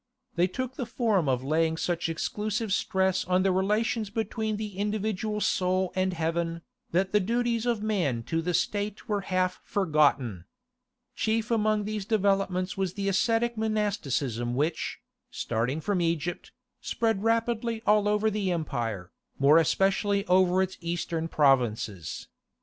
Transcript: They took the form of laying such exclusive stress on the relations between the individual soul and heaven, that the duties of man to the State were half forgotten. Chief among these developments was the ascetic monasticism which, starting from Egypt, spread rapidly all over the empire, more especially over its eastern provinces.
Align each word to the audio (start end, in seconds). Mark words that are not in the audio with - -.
They 0.33 0.47
took 0.47 0.77
the 0.77 0.87
form 0.87 1.29
of 1.29 1.43
laying 1.43 1.77
such 1.77 2.09
exclusive 2.09 2.73
stress 2.73 3.23
on 3.23 3.43
the 3.43 3.51
relations 3.51 4.09
between 4.09 4.57
the 4.57 4.79
individual 4.79 5.39
soul 5.41 5.93
and 5.95 6.13
heaven, 6.13 6.63
that 6.91 7.11
the 7.11 7.19
duties 7.19 7.67
of 7.67 7.83
man 7.83 8.23
to 8.23 8.41
the 8.41 8.55
State 8.55 9.07
were 9.07 9.21
half 9.21 9.59
forgotten. 9.63 10.45
Chief 11.15 11.51
among 11.51 11.83
these 11.85 12.05
developments 12.05 12.75
was 12.75 12.95
the 12.95 13.09
ascetic 13.09 13.57
monasticism 13.59 14.55
which, 14.55 14.97
starting 15.29 15.79
from 15.79 16.01
Egypt, 16.01 16.51
spread 16.79 17.21
rapidly 17.23 17.83
all 17.85 18.07
over 18.07 18.31
the 18.31 18.51
empire, 18.51 19.11
more 19.37 19.59
especially 19.59 20.25
over 20.25 20.63
its 20.63 20.79
eastern 20.81 21.27
provinces. 21.27 22.27